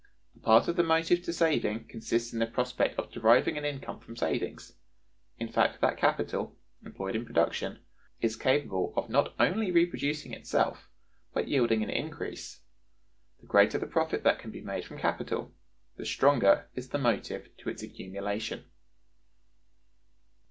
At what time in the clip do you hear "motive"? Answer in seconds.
0.83-1.21, 16.97-17.55